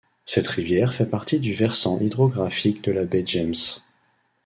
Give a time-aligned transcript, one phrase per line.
[0.25, 3.53] Cette rivière fait partie du versant hydrographique de la Baie James.